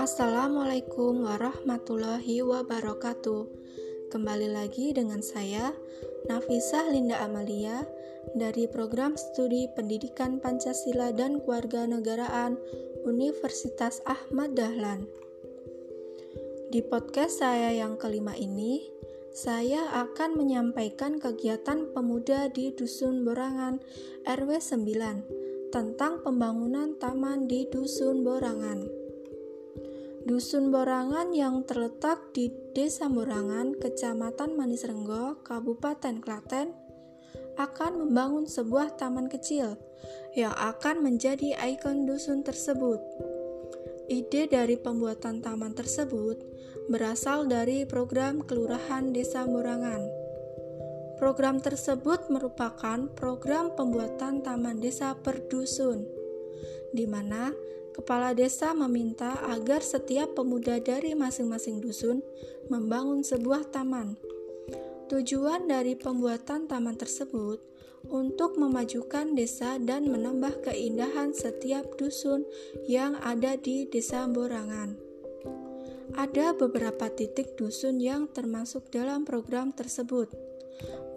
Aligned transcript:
Assalamualaikum 0.00 1.28
warahmatullahi 1.28 2.40
wabarakatuh. 2.40 3.44
Kembali 4.08 4.48
lagi 4.48 4.96
dengan 4.96 5.20
saya, 5.20 5.76
Nafisah 6.32 6.88
Linda 6.88 7.20
Amalia, 7.20 7.84
dari 8.32 8.64
Program 8.64 9.20
Studi 9.20 9.68
Pendidikan 9.68 10.40
Pancasila 10.40 11.12
dan 11.12 11.44
Kewarganegaraan 11.44 12.56
Universitas 13.04 14.00
Ahmad 14.08 14.56
Dahlan. 14.56 15.04
Di 16.72 16.80
podcast 16.80 17.44
saya 17.44 17.68
yang 17.68 18.00
kelima 18.00 18.32
ini, 18.32 18.88
saya 19.34 19.90
akan 20.06 20.38
menyampaikan 20.38 21.18
kegiatan 21.18 21.90
pemuda 21.90 22.46
di 22.54 22.70
Dusun 22.70 23.26
Borangan 23.26 23.82
RW 24.22 24.62
9 24.62 25.74
tentang 25.74 26.22
pembangunan 26.22 26.94
taman 27.02 27.50
di 27.50 27.66
Dusun 27.66 28.22
Borangan. 28.22 28.86
Dusun 30.22 30.70
Borangan 30.70 31.34
yang 31.34 31.66
terletak 31.66 32.30
di 32.30 32.46
Desa 32.78 33.10
Borangan, 33.10 33.74
Kecamatan 33.74 34.54
Manis 34.54 34.86
Renggo, 34.86 35.42
Kabupaten 35.42 36.22
Klaten, 36.22 36.70
akan 37.58 38.06
membangun 38.06 38.46
sebuah 38.46 38.94
taman 38.94 39.26
kecil 39.26 39.74
yang 40.38 40.54
akan 40.54 41.02
menjadi 41.02 41.58
ikon 41.58 42.06
dusun 42.06 42.46
tersebut. 42.46 43.02
Ide 44.10 44.50
dari 44.50 44.76
pembuatan 44.76 45.40
taman 45.40 45.72
tersebut 45.72 46.40
berasal 46.92 47.48
dari 47.48 47.88
program 47.88 48.44
Kelurahan 48.44 49.12
Desa 49.14 49.48
Borangan. 49.48 50.04
Program 51.16 51.62
tersebut 51.62 52.28
merupakan 52.28 53.08
program 53.16 53.72
pembuatan 53.72 54.44
taman 54.44 54.82
desa 54.82 55.16
per 55.16 55.46
dusun, 55.48 56.04
di 56.92 57.06
mana 57.08 57.54
Kepala 57.94 58.34
desa 58.34 58.74
meminta 58.74 59.38
agar 59.54 59.78
setiap 59.78 60.34
pemuda 60.34 60.82
dari 60.82 61.14
masing-masing 61.14 61.78
dusun 61.78 62.26
membangun 62.66 63.22
sebuah 63.22 63.70
taman. 63.70 64.18
Tujuan 65.06 65.70
dari 65.70 65.94
pembuatan 65.94 66.66
taman 66.66 66.98
tersebut 66.98 67.62
untuk 68.08 68.56
memajukan 68.60 69.32
desa 69.36 69.80
dan 69.80 70.08
menambah 70.08 70.64
keindahan 70.64 71.32
setiap 71.32 71.96
dusun 71.96 72.44
yang 72.84 73.16
ada 73.20 73.56
di 73.56 73.88
Desa 73.88 74.28
Borangan. 74.28 74.96
Ada 76.14 76.54
beberapa 76.54 77.10
titik 77.10 77.58
dusun 77.58 77.98
yang 77.98 78.30
termasuk 78.30 78.92
dalam 78.94 79.26
program 79.26 79.74
tersebut, 79.74 80.30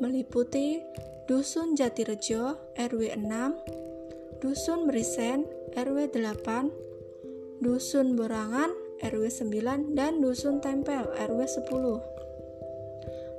meliputi 0.02 0.82
Dusun 1.28 1.76
Jatirejo 1.76 2.56
RW 2.80 3.14
6, 3.14 4.42
Dusun 4.42 4.88
Merisen 4.88 5.46
RW 5.76 6.10
8, 6.10 7.62
Dusun 7.62 8.16
Borangan 8.18 8.72
RW 9.04 9.24
9, 9.28 9.94
dan 9.94 10.24
Dusun 10.24 10.64
Tempel 10.64 11.06
RW 11.14 11.40
10. 11.46 12.17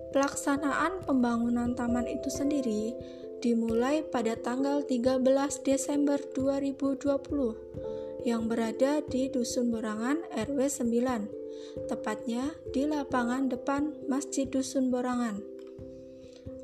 Pelaksanaan 0.08 1.04
pembangunan 1.04 1.76
taman 1.76 2.08
itu 2.08 2.32
sendiri 2.32 2.96
dimulai 3.38 4.02
pada 4.02 4.34
tanggal 4.34 4.82
13 4.82 5.22
Desember 5.62 6.18
2020 6.34 8.26
yang 8.26 8.50
berada 8.50 9.04
di 9.06 9.30
Dusun 9.30 9.70
Borangan 9.70 10.26
RW 10.34 10.58
9, 10.58 11.86
tepatnya 11.86 12.50
di 12.74 12.88
lapangan 12.88 13.46
depan 13.46 13.94
Masjid 14.10 14.50
Dusun 14.50 14.90
Borangan. 14.90 15.38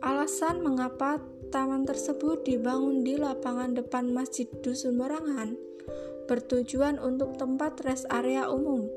Alasan 0.03 0.61
mengapa 0.61 1.23
taman 1.55 1.87
tersebut 1.87 2.43
dibangun 2.43 3.07
di 3.07 3.15
lapangan 3.15 3.79
depan 3.79 4.11
Masjid 4.11 4.51
Dusun 4.61 4.99
Borangan 4.99 5.55
bertujuan 6.25 6.97
untuk 6.99 7.37
tempat 7.37 7.85
rest 7.85 8.09
area 8.09 8.49
umum 8.49 8.89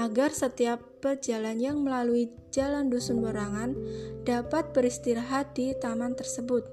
agar 0.00 0.32
setiap 0.32 0.80
pejalan 1.04 1.60
yang 1.60 1.84
melalui 1.84 2.32
jalan 2.48 2.88
Dusun 2.88 3.20
Borangan 3.20 3.76
dapat 4.24 4.72
beristirahat 4.72 5.52
di 5.52 5.76
taman 5.76 6.16
tersebut 6.16 6.64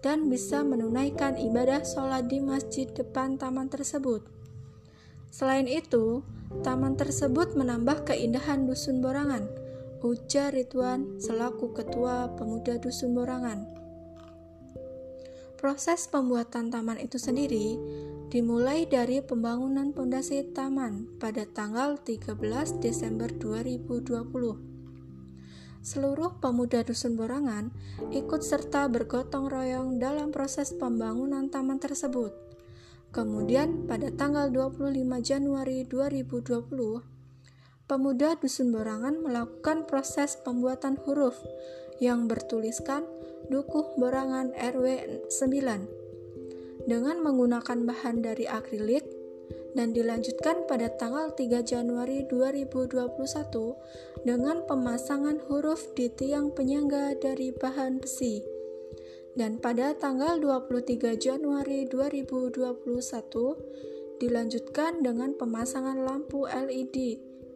dan 0.00 0.32
bisa 0.32 0.64
menunaikan 0.64 1.36
ibadah 1.36 1.84
sholat 1.84 2.32
di 2.32 2.40
masjid 2.40 2.88
depan 2.88 3.36
taman 3.36 3.68
tersebut. 3.68 4.24
Selain 5.28 5.68
itu, 5.68 6.24
taman 6.64 6.96
tersebut 6.96 7.52
menambah 7.52 8.08
keindahan 8.08 8.64
Dusun 8.64 9.04
Borangan, 9.04 9.44
ujar 10.00 10.56
Ridwan 10.56 11.20
selaku 11.20 11.76
ketua 11.76 12.32
pemuda 12.40 12.80
Dusun 12.80 13.12
Borangan. 13.12 13.68
Proses 15.60 16.08
pembuatan 16.08 16.72
taman 16.72 16.98
itu 16.98 17.20
sendiri 17.20 17.78
dimulai 18.32 18.88
dari 18.88 19.20
pembangunan 19.20 19.92
pondasi 19.92 20.40
taman 20.56 21.04
pada 21.20 21.44
tanggal 21.44 22.00
13 22.00 22.40
Desember 22.80 23.28
2020. 23.28 24.08
Seluruh 25.84 26.40
pemuda 26.40 26.80
Dusun 26.80 27.20
Borangan 27.20 27.68
ikut 28.08 28.40
serta 28.40 28.88
bergotong 28.88 29.52
royong 29.52 30.00
dalam 30.00 30.32
proses 30.32 30.72
pembangunan 30.72 31.52
taman 31.52 31.76
tersebut. 31.76 32.32
Kemudian 33.12 33.84
pada 33.84 34.08
tanggal 34.08 34.48
25 34.48 34.96
Januari 35.20 35.84
2020, 35.84 37.04
pemuda 37.84 38.40
Dusun 38.40 38.72
Borangan 38.72 39.20
melakukan 39.20 39.84
proses 39.84 40.40
pembuatan 40.40 40.96
huruf 41.04 41.36
yang 42.00 42.32
bertuliskan 42.32 43.04
Dukuh 43.52 43.92
Borangan 44.00 44.56
RW 44.56 45.20
9 45.28 46.01
dengan 46.86 47.22
menggunakan 47.22 47.86
bahan 47.86 48.22
dari 48.22 48.46
akrilik 48.46 49.04
dan 49.72 49.96
dilanjutkan 49.96 50.68
pada 50.68 50.92
tanggal 50.92 51.32
3 51.32 51.64
Januari 51.64 52.28
2021 52.28 54.28
dengan 54.28 54.60
pemasangan 54.68 55.40
huruf 55.48 55.96
di 55.96 56.12
tiang 56.12 56.52
penyangga 56.52 57.16
dari 57.16 57.48
bahan 57.52 58.00
besi. 58.00 58.44
Dan 59.32 59.56
pada 59.64 59.96
tanggal 59.96 60.36
23 60.36 61.16
Januari 61.16 61.88
2021 61.88 64.20
dilanjutkan 64.20 65.00
dengan 65.00 65.32
pemasangan 65.34 66.04
lampu 66.04 66.44
LED 66.44 66.96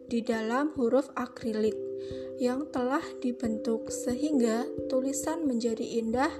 di 0.09 0.19
dalam 0.25 0.73
huruf 0.73 1.13
akrilik 1.13 1.77
yang 2.41 2.65
telah 2.73 3.05
dibentuk 3.21 3.93
sehingga 3.93 4.65
tulisan 4.89 5.45
menjadi 5.45 6.01
indah, 6.01 6.33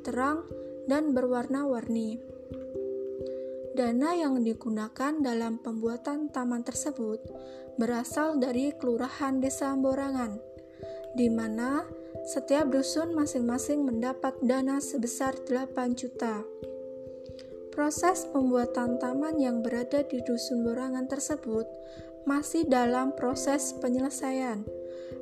terang, 0.00 0.48
dan 0.86 1.12
berwarna-warni. 1.16 2.20
Dana 3.76 4.12
yang 4.16 4.40
digunakan 4.44 5.16
dalam 5.20 5.58
pembuatan 5.60 6.28
taman 6.28 6.62
tersebut 6.62 7.20
berasal 7.80 8.36
dari 8.36 8.72
Kelurahan 8.76 9.40
Desa 9.40 9.72
Borangan, 9.76 10.36
di 11.16 11.32
mana 11.32 11.84
setiap 12.28 12.68
dusun 12.68 13.16
masing-masing 13.16 13.82
mendapat 13.88 14.36
dana 14.44 14.78
sebesar 14.78 15.34
8 15.48 15.96
juta. 15.96 16.44
Proses 17.72 18.28
pembuatan 18.28 19.00
taman 19.00 19.40
yang 19.40 19.64
berada 19.64 20.04
di 20.04 20.20
Dusun 20.20 20.66
Borangan 20.66 21.08
tersebut 21.08 21.64
masih 22.28 22.68
dalam 22.68 23.16
proses 23.16 23.72
penyelesaian 23.80 24.66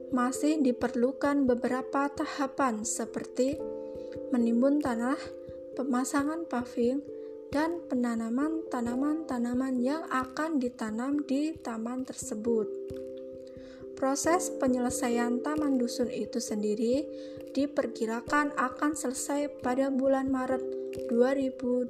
masih 0.08 0.64
diperlukan 0.64 1.44
beberapa 1.44 2.08
tahapan 2.08 2.84
seperti 2.84 3.60
menimbun 4.32 4.80
tanah, 4.80 5.20
pemasangan 5.78 6.42
paving, 6.50 6.98
dan 7.54 7.80
penanaman 7.86 8.66
tanaman-tanaman 8.68 9.78
yang 9.80 10.02
akan 10.10 10.58
ditanam 10.58 11.22
di 11.24 11.54
taman 11.56 12.02
tersebut. 12.04 12.66
Proses 13.96 14.50
penyelesaian 14.58 15.40
taman 15.42 15.78
dusun 15.80 16.10
itu 16.12 16.38
sendiri 16.38 17.06
diperkirakan 17.54 18.54
akan 18.54 18.92
selesai 18.94 19.62
pada 19.62 19.90
bulan 19.90 20.30
Maret 20.30 20.62
2021. 21.10 21.88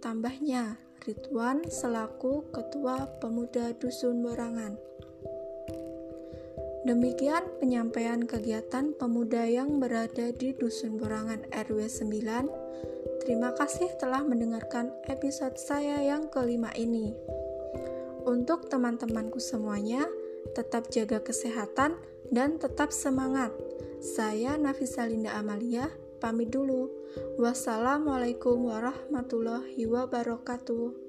Tambahnya, 0.00 0.78
Ridwan 1.04 1.68
selaku 1.68 2.48
Ketua 2.48 3.20
Pemuda 3.20 3.76
Dusun 3.76 4.24
Borangan. 4.24 4.93
Demikian 6.84 7.48
penyampaian 7.64 8.28
kegiatan 8.28 8.92
pemuda 8.92 9.48
yang 9.48 9.80
berada 9.80 10.28
di 10.36 10.52
Dusun 10.52 11.00
Borangan 11.00 11.48
RW 11.48 11.80
9. 11.88 13.24
Terima 13.24 13.56
kasih 13.56 13.88
telah 13.96 14.20
mendengarkan 14.20 14.92
episode 15.08 15.56
saya 15.56 16.04
yang 16.04 16.28
kelima 16.28 16.68
ini. 16.76 17.16
Untuk 18.28 18.68
teman-temanku 18.68 19.40
semuanya, 19.40 20.04
tetap 20.52 20.92
jaga 20.92 21.24
kesehatan 21.24 21.96
dan 22.28 22.60
tetap 22.60 22.92
semangat. 22.92 23.56
Saya 24.04 24.60
Nafisa 24.60 25.08
Linda 25.08 25.40
Amalia, 25.40 25.88
pamit 26.20 26.52
dulu. 26.52 26.92
Wassalamualaikum 27.40 28.60
warahmatullahi 28.68 29.88
wabarakatuh. 29.88 31.03